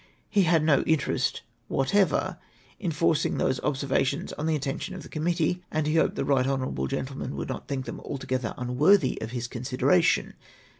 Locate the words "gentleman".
6.87-7.35